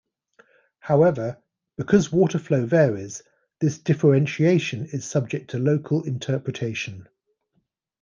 [0.79, 1.37] However,
[1.77, 3.21] because water flow varies,
[3.59, 7.07] this differentiation is subject to local interpretation.